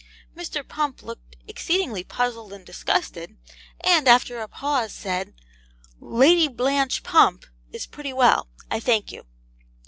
[0.35, 0.67] Mr.
[0.67, 3.37] Pump looked exceedingly puzzled and disgusted,
[3.81, 5.35] and, after a pause, said,
[5.99, 9.27] 'LADY BLANCHE PUMP' is pretty well, I thank you.'